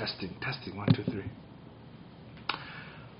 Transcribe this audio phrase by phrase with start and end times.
[0.00, 1.30] Testing, testing, one, two, three.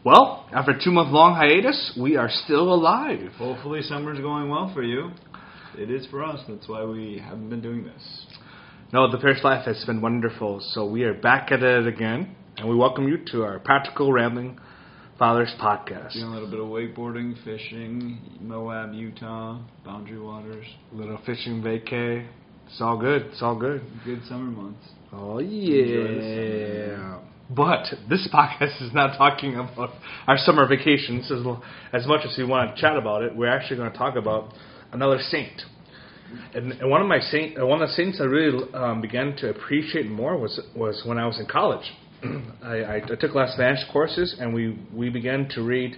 [0.03, 3.33] Well, after a two month long hiatus, we are still alive.
[3.37, 5.11] Hopefully, summer's going well for you.
[5.77, 6.41] It is for us.
[6.49, 8.27] That's why we haven't been doing this.
[8.95, 10.61] No, the parish life has been wonderful.
[10.71, 14.59] So we are back at it again, and we welcome you to our Practical Rambling
[15.19, 16.15] Fathers podcast.
[16.15, 20.65] Doing a little bit of wakeboarding, fishing, Moab, Utah, Boundary Waters.
[20.95, 22.27] a Little fishing vacay.
[22.69, 23.27] It's all good.
[23.27, 23.83] It's all good.
[24.07, 24.87] Good summer months.
[25.13, 27.19] Oh yeah.
[27.51, 29.91] But this podcast is not talking about
[30.29, 31.41] our summer vacations as,
[31.93, 33.35] as much as we want to chat about it.
[33.35, 34.53] We're actually going to talk about
[34.93, 35.63] another saint.
[36.55, 39.35] And, and one of my saint, uh, one of the saints I really um, began
[39.39, 41.91] to appreciate more was was when I was in college.
[42.63, 45.97] I, I, I took last Spanish courses, and we we began to read,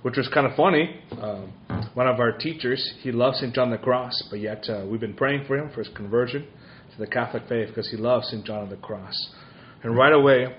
[0.00, 1.00] which was kind of funny.
[1.20, 1.52] Um,
[1.92, 5.12] one of our teachers, he loves Saint John the Cross, but yet uh, we've been
[5.12, 6.46] praying for him for his conversion
[6.92, 9.30] to the Catholic faith because he loves Saint John of the Cross.
[9.82, 10.54] And right away,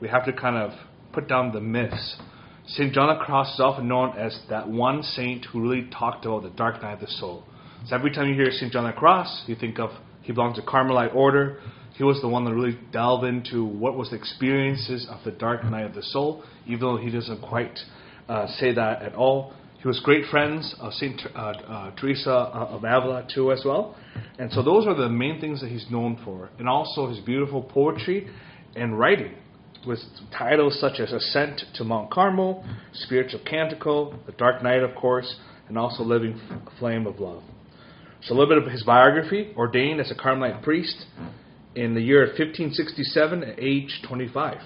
[0.00, 0.72] we have to kind of
[1.12, 2.16] put down the myths.
[2.66, 2.92] St.
[2.92, 6.42] John of the Cross is often known as that one saint who really talked about
[6.42, 7.44] the dark night of the soul.
[7.86, 8.70] So every time you hear St.
[8.70, 9.90] John of the Cross, you think of
[10.22, 11.58] he belongs to Carmelite order.
[11.94, 15.64] He was the one that really delved into what was the experiences of the dark
[15.64, 17.78] night of the soul, even though he doesn't quite
[18.28, 19.54] uh, say that at all.
[19.80, 23.96] He was great friends of Saint uh, uh, Teresa of Avila too, as well.
[24.38, 27.62] And so those are the main things that he's known for, and also his beautiful
[27.62, 28.28] poetry
[28.74, 29.34] and writing
[29.86, 30.00] with
[30.36, 35.36] titles such as Ascent to Mount Carmel, Spiritual Canticle, The Dark Night, of course,
[35.68, 36.40] and also Living
[36.80, 37.42] Flame of Love.
[38.22, 41.06] So, a little bit of his biography ordained as a Carmelite priest
[41.76, 44.58] in the year 1567 at age 25.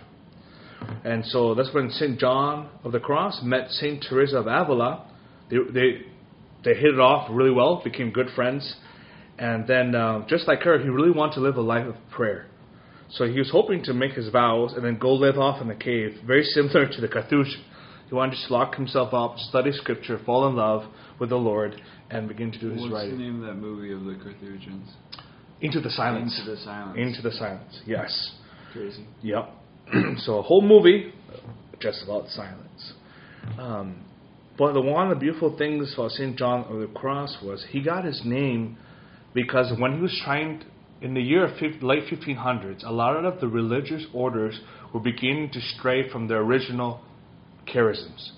[1.05, 2.19] And so that's when St.
[2.19, 4.05] John of the Cross met St.
[4.08, 5.06] Teresa of Avila.
[5.50, 5.91] They, they,
[6.64, 8.77] they hit it off really well, became good friends.
[9.38, 12.47] And then, uh, just like her, he really wanted to live a life of prayer.
[13.10, 15.75] So he was hoping to make his vows and then go live off in the
[15.75, 17.62] cave, very similar to the Carthusian.
[18.08, 20.84] He wanted to just lock himself up, study scripture, fall in love
[21.19, 23.10] with the Lord, and begin to do his What's writing.
[23.10, 24.88] What's the name of that movie of the Carthusians?
[25.60, 26.37] Into the silence.
[26.38, 26.98] Into the Silence.
[26.98, 27.81] Into the silence.
[27.87, 28.32] Yes.
[28.72, 29.06] Crazy.
[29.22, 29.50] Yep.
[30.19, 31.12] so a whole movie
[31.80, 32.92] just about silence.
[33.58, 34.04] Um,
[34.56, 36.36] but the one of the beautiful things about St.
[36.36, 38.76] John of the Cross was he got his name
[39.34, 40.62] because when he was trying
[41.00, 44.60] in the year of fif- late 1500s, a lot of the religious orders
[44.94, 47.00] were beginning to stray from their original
[47.66, 48.30] charisms.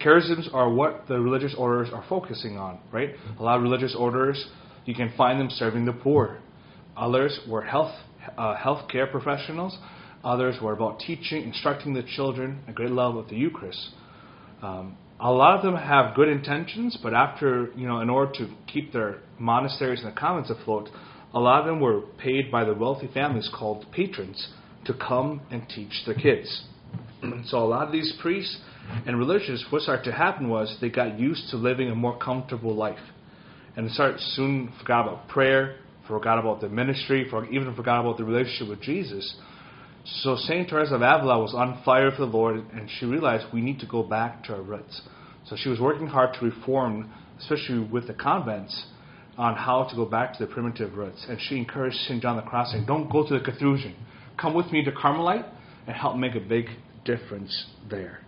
[0.00, 3.10] Charisms are what the religious orders are focusing on, right?
[3.38, 4.46] A lot of religious orders,
[4.84, 6.38] you can find them serving the poor.
[6.96, 7.94] Others were health
[8.36, 9.78] uh, healthcare professionals.
[10.24, 13.90] Others were about teaching, instructing the children, a great love of the Eucharist.
[14.62, 18.48] Um, a lot of them have good intentions, but after you know, in order to
[18.66, 20.88] keep their monasteries and the convents afloat,
[21.34, 24.48] a lot of them were paid by the wealthy families called patrons
[24.86, 26.64] to come and teach their kids.
[27.44, 28.60] so a lot of these priests
[29.06, 32.74] and religious, what started to happen was they got used to living a more comfortable
[32.74, 32.98] life,
[33.76, 38.68] and started soon forgot about prayer, forgot about the ministry, even forgot about the relationship
[38.68, 39.36] with Jesus.
[40.04, 43.62] So Saint Teresa of Avila was on fire for the Lord, and she realized we
[43.62, 45.00] need to go back to our roots.
[45.46, 48.86] So she was working hard to reform, especially with the convents,
[49.38, 51.24] on how to go back to the primitive roots.
[51.28, 52.22] And she encouraged St.
[52.22, 53.94] John the Cross, saying, Don't go to the Carthusian.
[54.38, 55.46] Come with me to Carmelite
[55.86, 56.66] and help make a big
[57.04, 58.20] difference there.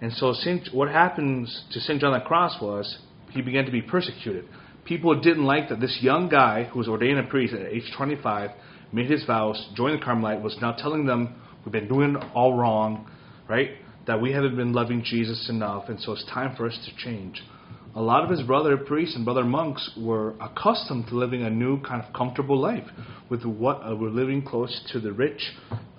[0.00, 2.00] And so Saint, what happens to St.
[2.00, 2.98] John the Cross was
[3.30, 4.44] he began to be persecuted.
[4.84, 8.50] People didn't like that this young guy who was ordained a priest at age 25
[8.92, 13.10] made his vows, joined the Carmelite, was now telling them we've been doing all wrong,
[13.48, 13.70] right?
[14.06, 17.42] That we haven't been loving Jesus enough, and so it's time for us to change
[17.96, 21.80] a lot of his brother priests and brother monks were accustomed to living a new
[21.80, 22.86] kind of comfortable life
[23.30, 25.40] with what were living close to the rich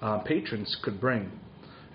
[0.04, 1.31] uh, patrons could bring.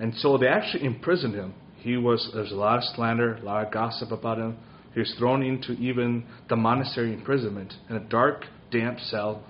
[0.01, 1.55] And so they actually imprisoned him.
[1.77, 4.57] He was there's a lot of slander, a lot of gossip about him.
[4.93, 9.45] He was thrown into even the monastery imprisonment in a dark, damp cell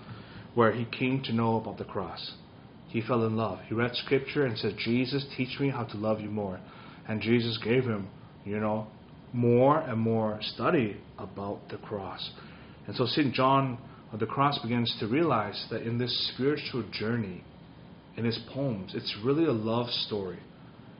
[0.54, 2.32] where he came to know about the cross.
[2.88, 3.60] He fell in love.
[3.68, 6.60] He read scripture and said, Jesus, teach me how to love you more.
[7.09, 8.09] And Jesus gave him,
[8.44, 8.86] you know,
[9.32, 12.30] more and more study about the cross.
[12.86, 13.32] And so St.
[13.32, 13.78] John
[14.12, 17.42] of the Cross begins to realize that in this spiritual journey,
[18.16, 20.38] in his poems, it's really a love story.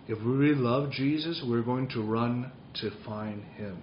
[0.09, 2.51] If we really love Jesus, we're going to run
[2.81, 3.83] to find him.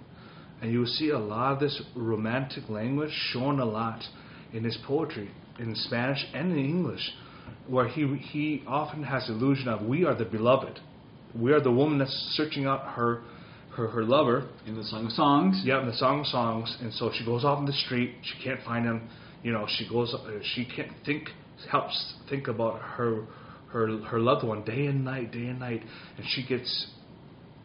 [0.61, 4.01] And you will see a lot of this romantic language shown a lot
[4.51, 5.29] in his poetry,
[5.59, 7.11] in Spanish and in English,
[7.67, 10.79] where he, he often has the illusion of we are the beloved.
[11.35, 13.21] We are the woman that's searching out her
[13.75, 14.50] her, her lover.
[14.65, 15.61] In the Song of Songs.
[15.63, 18.15] Yeah, in the Song of Songs, and so she goes off in the street.
[18.23, 19.07] She can't find him.
[19.44, 20.13] You know, she goes.
[20.13, 21.29] Uh, she can't think.
[21.69, 23.25] Helps think about her
[23.71, 25.81] her her loved one day and night, day and night,
[26.17, 26.88] and she gets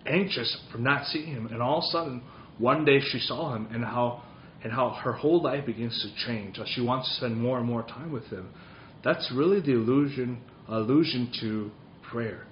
[0.05, 1.47] anxious from not seeing him.
[1.47, 2.23] And all of a sudden,
[2.59, 4.23] one day she saw him, and how
[4.65, 6.59] and how her whole life begins to change.
[6.75, 8.49] She wants to spend more and more time with him.
[9.05, 11.71] That's really the illusion allusion to
[12.11, 12.47] prayer.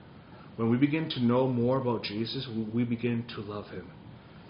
[0.56, 3.90] When we begin to know more about Jesus, we begin to love him.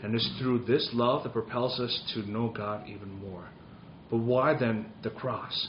[0.02, 3.48] And it's through this love that propels us to know God even more.
[4.10, 5.68] But why then the cross?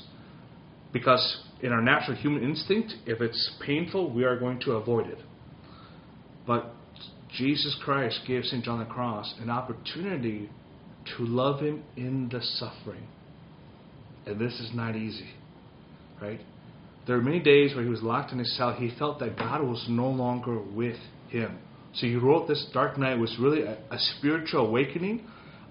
[0.92, 5.20] Because in our natural human instinct, if it's painful, we are going to avoid it.
[6.48, 6.74] But
[7.38, 8.64] Jesus Christ gave St.
[8.66, 10.50] John the Cross an opportunity
[11.18, 13.08] to love him in the suffering.
[14.26, 15.30] And this is not easy,
[16.22, 16.40] right?
[17.06, 18.74] There were many days where he was locked in his cell.
[18.74, 20.98] He felt that God was no longer with
[21.30, 21.60] him.
[21.96, 25.26] So he wrote this Dark Night was really a, a spiritual awakening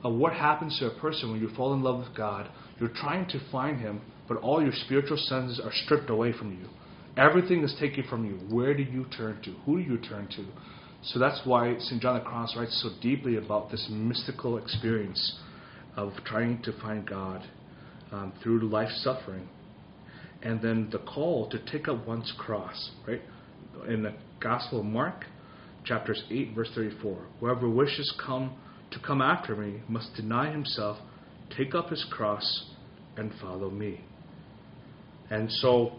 [0.04, 2.50] of what happens to a person when you fall in love with God.
[2.78, 6.68] You're trying to find him, but all your spiritual senses are stripped away from you.
[7.16, 8.34] Everything is taken from you.
[8.54, 9.52] Where do you turn to?
[9.64, 10.44] Who do you turn to?
[11.04, 12.00] So that's why St.
[12.00, 15.38] John the Cross writes so deeply about this mystical experience
[15.96, 17.42] of trying to find God
[18.12, 19.48] um, through life suffering.
[20.42, 23.20] And then the call to take up one's cross, right?
[23.88, 25.24] In the Gospel of Mark,
[25.84, 27.18] chapters 8, verse 34.
[27.40, 28.54] Whoever wishes come
[28.92, 30.98] to come after me must deny himself,
[31.56, 32.70] take up his cross,
[33.16, 34.00] and follow me.
[35.30, 35.92] And so,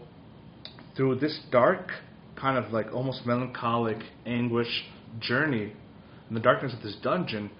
[0.96, 1.90] through this dark,
[2.36, 4.84] kind of like almost melancholic anguish
[5.20, 5.72] journey
[6.28, 7.50] in the darkness of this dungeon,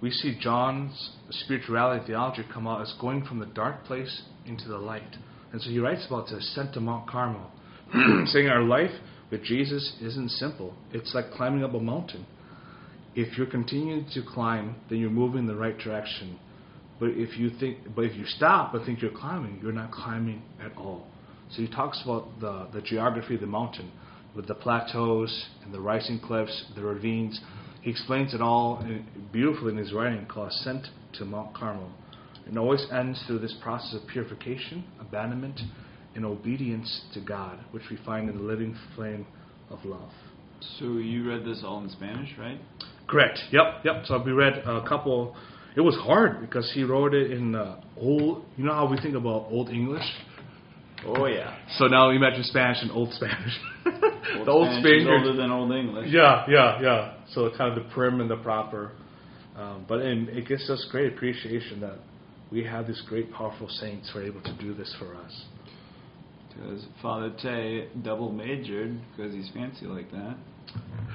[0.00, 4.78] we see John's spirituality theology come out as going from the dark place into the
[4.78, 5.16] light.
[5.52, 7.50] And so he writes about the ascent to Mount Carmel,
[8.26, 8.90] saying our life
[9.30, 10.74] with Jesus isn't simple.
[10.92, 12.26] It's like climbing up a mountain.
[13.14, 16.38] If you're continuing to climb, then you're moving in the right direction.
[16.98, 20.42] But if you think, but if you stop and think you're climbing, you're not climbing
[20.64, 21.06] at all.
[21.50, 23.90] So he talks about the, the geography of the mountain,
[24.34, 27.40] with the plateaus and the rising cliffs, the ravines.
[27.82, 28.84] He explains it all
[29.32, 31.90] beautifully in his writing called Ascent to Mount Carmel.
[32.46, 35.60] It always ends through this process of purification, abandonment,
[36.14, 39.26] and obedience to God, which we find in the living flame
[39.70, 40.10] of love.
[40.78, 42.60] So you read this all in Spanish, right?
[43.08, 43.38] Correct.
[43.50, 44.04] Yep, yep.
[44.06, 45.36] So we read a couple.
[45.76, 48.44] It was hard because he wrote it in uh, old.
[48.56, 50.04] You know how we think about old English.
[51.04, 51.56] Oh yeah.
[51.78, 53.58] So now imagine Spanish and old Spanish.
[54.36, 55.26] Old the old Spanish Spaniard.
[55.26, 56.10] older than old English.
[56.10, 57.14] Yeah, yeah, yeah.
[57.32, 58.92] So kind of the prim and the proper.
[59.56, 61.98] Um, but in, it gives us great appreciation that
[62.50, 65.44] we have these great, powerful saints who are able to do this for us.
[66.48, 70.36] Because Father Tay double majored, because he's fancy like that,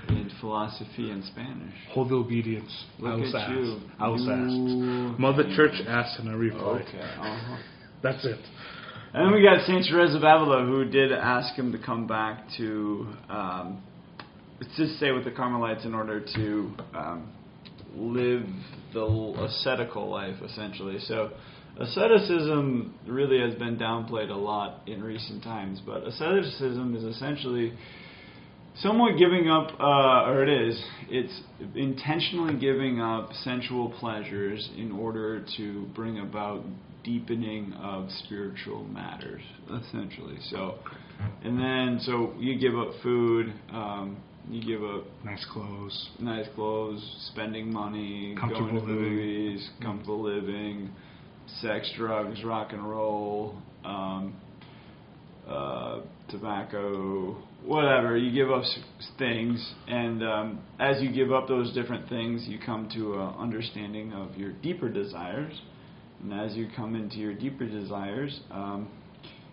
[0.09, 1.73] in philosophy and Spanish.
[1.91, 2.85] Hold the obedience.
[2.99, 3.51] Look I was at asked.
[3.51, 3.79] you.
[3.99, 5.19] I was you asked.
[5.19, 6.85] Mother Church asked and I replied.
[6.87, 6.99] Okay.
[7.01, 7.57] Uh-huh.
[8.03, 8.39] That's it.
[9.13, 12.43] And then we got Saint Therese of Avila, who did ask him to come back
[12.57, 13.81] to, um,
[14.75, 17.31] just say, with the Carmelites in order to um,
[17.95, 18.43] live
[18.93, 20.99] the ascetical life, essentially.
[20.99, 21.31] So
[21.79, 27.73] asceticism really has been downplayed a lot in recent times, but asceticism is essentially
[28.81, 31.41] somewhat giving up, uh, or it is, it's
[31.75, 36.63] intentionally giving up sensual pleasures in order to bring about
[37.03, 39.41] deepening of spiritual matters,
[39.81, 40.37] essentially.
[40.49, 40.75] So,
[41.43, 44.17] and then, so you give up food, um,
[44.49, 50.91] you give up nice clothes, nice clothes, spending money, going to movies, comfortable living
[51.61, 53.55] sex, drugs, rock and roll,
[53.85, 54.35] um,
[55.47, 58.17] uh, tobacco, whatever.
[58.17, 58.63] You give up
[59.17, 64.13] things, and um, as you give up those different things, you come to an understanding
[64.13, 65.53] of your deeper desires.
[66.21, 68.89] And as you come into your deeper desires, um,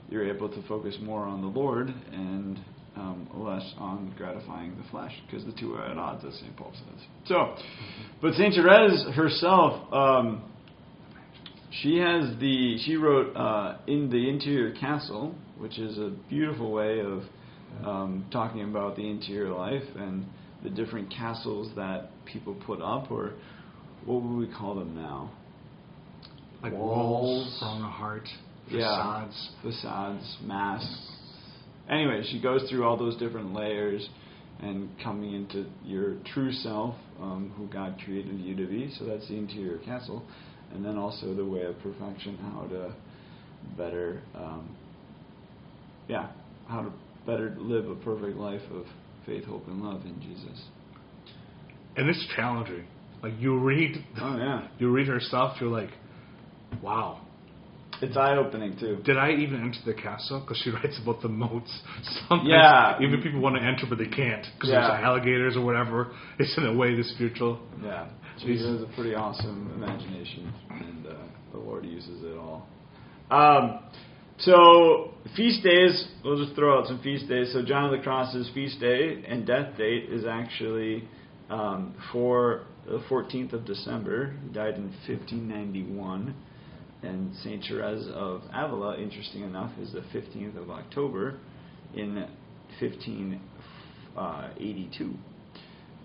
[0.09, 2.59] you're able to focus more on the Lord and
[2.97, 6.57] um, less on gratifying the flesh, because the two are at odds, as St.
[6.57, 7.07] Paul says.
[7.27, 7.57] So,
[8.23, 8.55] but St.
[8.55, 10.43] Therese herself um,
[11.83, 17.01] she has the she wrote uh, in the interior castle, which is a beautiful way
[17.01, 17.23] of
[17.85, 20.27] um, talking about the interior life and
[20.63, 23.33] the different castles that people put up, or
[24.05, 25.31] what would we call them now?
[26.63, 28.29] Like walls, from the heart,
[28.71, 31.11] facades, yeah, facades, masks.
[31.91, 34.09] Anyway, she goes through all those different layers
[34.61, 38.91] and coming into your true self, um, who God created you to be.
[38.99, 40.25] So that's the interior castle
[40.75, 42.95] and then also the way of perfection, how to
[43.79, 44.77] better, um,
[46.09, 46.31] yeah,
[46.69, 46.93] how to
[47.27, 48.85] better live a perfect life of
[49.27, 50.63] faith, hope, and love in Jesus.
[51.97, 52.85] And it's challenging.
[53.23, 55.91] Like you read, oh yeah, you read her stuff, you're like,
[56.83, 57.21] wow.
[58.03, 58.99] It's eye opening too.
[59.05, 60.41] Did I even enter the castle?
[60.41, 61.71] Because she writes about the moats.
[62.29, 62.99] Sometimes Yeah.
[63.01, 64.89] even people want to enter, but they can't because Yeah.
[64.89, 66.13] there's alligators or whatever.
[66.39, 67.61] It's in a way the spiritual.
[67.83, 68.09] Yeah,
[68.43, 71.15] she has a pretty awesome imagination, and uh,
[71.53, 72.67] the Lord uses it all.
[73.31, 73.79] Um,
[74.39, 77.53] so feast days, we'll just throw out some feast days.
[77.53, 81.07] So John of the Cross's feast day and death date is actually
[81.51, 84.35] um, for the 14th of December.
[84.43, 86.35] He died in 1591,
[87.03, 91.39] and Saint Therese of Avila, interesting enough, is the 15th of October
[91.95, 92.27] in
[92.81, 95.15] 1582.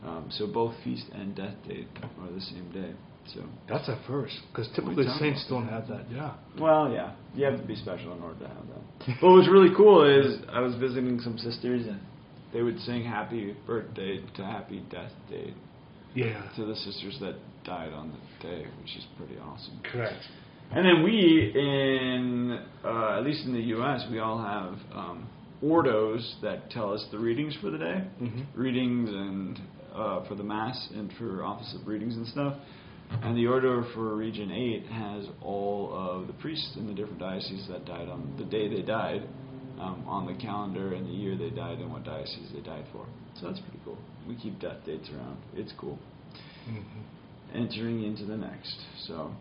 [0.06, 1.88] Um, so both feast and death date
[2.22, 2.94] are the same day.
[3.34, 5.72] So, That's a first because typically saints don't that.
[5.74, 6.06] have that.
[6.12, 6.34] Yeah.
[6.60, 9.18] well, yeah, you have to be special in order to have that.
[9.22, 12.00] But what's really cool is I was visiting some sisters and
[12.54, 15.54] they would sing "Happy Birthday" to "Happy Death Day"
[16.16, 16.42] Yeah.
[16.56, 19.80] to the sisters that died on the day, which is pretty awesome.
[19.84, 20.16] Correct.
[20.72, 25.28] And then we, in uh, at least in the U.S., we all have um,
[25.64, 28.46] ordos that tell us the readings for the day, Mhm.
[28.56, 29.60] readings and
[29.94, 32.54] uh, for the mass and for office of readings and stuff.
[33.24, 37.68] And the order for Region Eight has all of the priests in the different dioceses
[37.70, 39.28] that died on the day they died,
[39.80, 43.06] um, on the calendar and the year they died and what diocese they died for.
[43.40, 43.98] So that's pretty cool.
[44.28, 45.38] We keep death dates around.
[45.56, 45.98] It's cool
[46.66, 46.80] hmm
[47.54, 48.76] entering into the next.
[49.08, 49.32] So,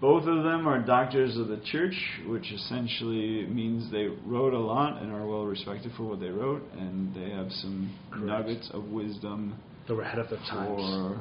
[0.00, 1.94] both of them are doctors of the church,
[2.26, 6.62] which essentially means they wrote a lot and are well respected for what they wrote,
[6.76, 8.26] and they have some Correct.
[8.26, 9.56] nuggets of wisdom
[9.88, 11.20] They were ahead of their times.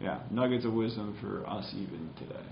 [0.00, 2.46] Yeah nuggets of wisdom for us even today.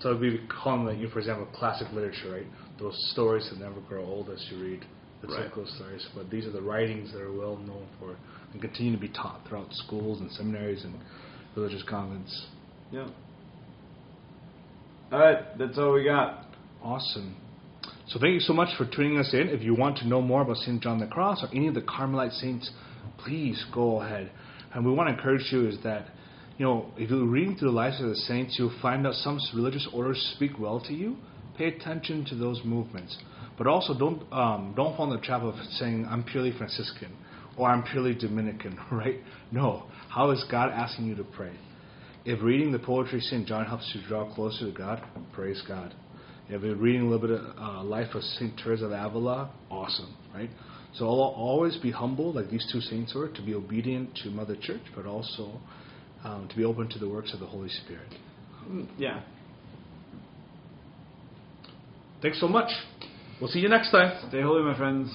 [0.00, 2.46] So we would call them, you, for example, classic literature, right?
[2.78, 4.84] Those stories that never grow old as you read
[5.22, 5.46] the Right.
[5.48, 6.06] cycle stories.
[6.14, 8.14] But these are the writings that are well known for
[8.52, 10.94] and continue to be taught throughout schools and seminaries and
[11.56, 12.46] religious convents.
[12.92, 13.08] Yeah.
[15.10, 16.44] All right, that's all we got.
[16.82, 17.34] Awesome.
[18.06, 19.48] So thank you so much for tuning us in.
[19.48, 20.80] If you want to know more about St.
[20.80, 22.70] John the Cross or any of the Carmelite saints,
[23.18, 24.30] please go ahead.
[24.74, 26.06] And we want to encourage you is that,
[26.58, 29.38] you know, if you're reading through the lives of the saints, you'll find out some
[29.54, 31.16] religious orders speak well to you.
[31.56, 33.16] Pay attention to those movements.
[33.56, 37.12] But also don't um, don't fall in the trap of saying I'm purely Franciscan
[37.56, 39.16] or I'm purely Dominican, right?
[39.50, 39.84] No.
[40.08, 41.52] How is God asking you to pray?
[42.24, 43.46] If reading the poetry of St.
[43.46, 45.94] John helps you draw closer to God, praise God.
[46.48, 48.58] If you're reading a little bit of uh, life of St.
[48.62, 50.50] Teresa of Avila, awesome, right?
[50.94, 54.56] So al- always be humble, like these two saints were, to be obedient to Mother
[54.60, 55.60] Church, but also
[56.24, 58.14] um, to be open to the works of the Holy Spirit.
[58.68, 59.22] Mm, Yeah.
[62.20, 62.70] Thanks so much.
[63.40, 64.18] We'll see you next time.
[64.28, 65.08] Stay holy, my friends.